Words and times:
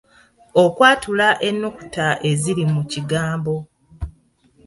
Okwatula 0.63 1.27
ennukuta 1.49 2.07
eziri 2.29 2.63
mu 2.73 2.81
kigambo 2.91 3.55